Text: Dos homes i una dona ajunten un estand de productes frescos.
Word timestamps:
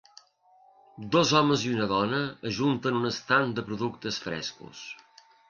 Dos 1.15 1.33
homes 1.39 1.65
i 1.67 1.73
una 1.73 1.87
dona 1.91 2.21
ajunten 2.53 2.99
un 3.01 3.07
estand 3.11 3.55
de 3.61 3.67
productes 3.69 4.21
frescos. 4.27 4.83